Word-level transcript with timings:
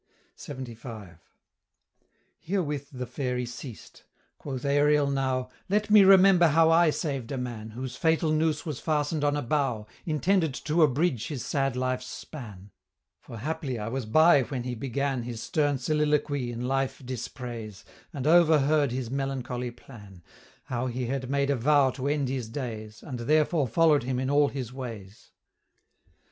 LXXV. 0.47 1.19
Herewith 2.39 2.89
the 2.91 3.05
Fairy 3.05 3.45
ceased. 3.45 4.03
Quoth 4.39 4.65
Ariel 4.65 5.11
now 5.11 5.49
"Let 5.69 5.91
me 5.91 6.03
remember 6.03 6.47
how 6.47 6.71
I 6.71 6.89
saved 6.89 7.31
a 7.31 7.37
man, 7.37 7.69
Whose 7.69 7.95
fatal 7.95 8.31
noose 8.31 8.65
was 8.65 8.79
fastened 8.79 9.23
on 9.23 9.37
a 9.37 9.43
bough, 9.43 9.85
Intended 10.07 10.55
to 10.55 10.81
abridge 10.81 11.27
his 11.27 11.45
sad 11.45 11.75
life's 11.75 12.07
span; 12.07 12.71
For 13.19 13.37
haply 13.37 13.77
I 13.77 13.89
was 13.89 14.07
by 14.07 14.41
when 14.41 14.63
he 14.63 14.73
began 14.73 15.21
His 15.21 15.43
stern 15.43 15.77
soliloquy 15.77 16.51
in 16.51 16.67
life 16.67 17.03
dispraise, 17.05 17.85
And 18.11 18.25
overheard 18.25 18.91
his 18.91 19.11
melancholy 19.11 19.69
plan, 19.69 20.23
How 20.63 20.87
he 20.87 21.05
had 21.05 21.29
made 21.29 21.51
a 21.51 21.55
vow 21.55 21.91
to 21.91 22.07
end 22.07 22.27
his 22.27 22.49
days, 22.49 23.03
And 23.03 23.19
therefore 23.19 23.67
follow'd 23.67 24.01
him 24.01 24.17
in 24.17 24.31
all 24.31 24.47
his 24.47 24.73
ways." 24.73 25.29